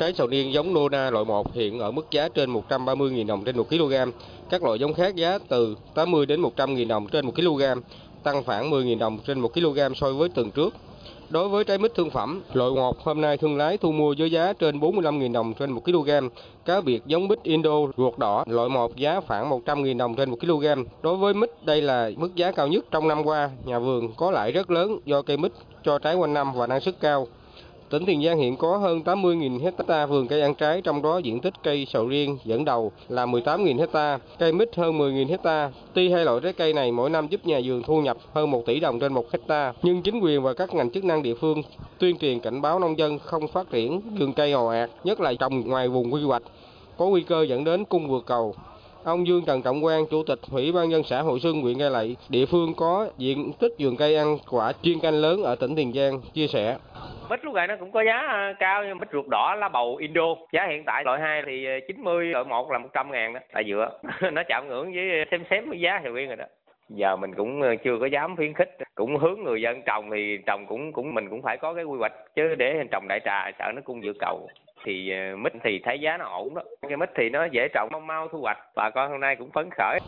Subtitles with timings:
[0.00, 3.56] Trái sầu riêng giống Nona loại 1 hiện ở mức giá trên 130.000 đồng trên
[3.56, 3.94] 1 kg.
[4.50, 7.62] Các loại giống khác giá từ 80 đến 100.000 đồng trên 1 kg,
[8.22, 10.74] tăng khoảng 10.000 đồng trên 1 kg so với tuần trước.
[11.30, 14.30] Đối với trái mít thương phẩm, loại 1 hôm nay thương lái thu mua với
[14.30, 16.10] giá trên 45.000 đồng trên 1 kg.
[16.64, 20.36] Cá biệt giống mít Indo ruột đỏ loại 1 giá khoảng 100.000 đồng trên 1
[20.40, 20.66] kg.
[21.02, 23.50] Đối với mít đây là mức giá cao nhất trong năm qua.
[23.64, 25.52] Nhà vườn có lãi rất lớn do cây mít
[25.84, 27.26] cho trái quanh năm và năng suất cao.
[27.90, 31.40] Tỉnh Tiền Giang hiện có hơn 80.000 hecta vườn cây ăn trái, trong đó diện
[31.40, 35.70] tích cây sầu riêng dẫn đầu là 18.000 hecta, cây mít hơn 10.000 hecta.
[35.94, 38.66] Tuy hai loại trái cây này mỗi năm giúp nhà vườn thu nhập hơn 1
[38.66, 41.62] tỷ đồng trên một hecta, nhưng chính quyền và các ngành chức năng địa phương
[41.98, 45.34] tuyên truyền cảnh báo nông dân không phát triển vườn cây ồ ạt, nhất là
[45.34, 46.42] trồng ngoài vùng quy hoạch,
[46.98, 48.54] có nguy cơ dẫn đến cung vượt cầu.
[49.04, 51.90] Ông Dương Trần Trọng Quang, Chủ tịch Ủy ban nhân xã Hội Xuân, huyện Cai
[51.90, 55.74] Lậy, địa phương có diện tích vườn cây ăn quả chuyên canh lớn ở tỉnh
[55.74, 56.76] Tiền Giang, chia sẻ.
[57.30, 59.96] Mít lúc này nó cũng có giá à, cao nhưng mít ruột đỏ lá bầu
[59.96, 60.22] Indo.
[60.52, 63.64] Giá hiện tại loại 2 thì à, 90, loại 1 là 100 ngàn đó, tại
[63.68, 63.98] dựa.
[64.32, 66.44] Nó chạm ngưỡng với xem xém với giá sầu riêng rồi đó.
[66.88, 68.76] Giờ mình cũng à, chưa có dám khuyến khích.
[68.94, 71.98] Cũng hướng người dân trồng thì trồng cũng cũng mình cũng phải có cái quy
[71.98, 74.48] hoạch chứ để trồng đại trà sợ nó cung dự cầu.
[74.84, 76.62] Thì mít thì thấy giá nó ổn đó.
[76.88, 78.58] Cái mít thì nó dễ trồng mau mau thu hoạch.
[78.76, 79.98] Bà con hôm nay cũng phấn khởi.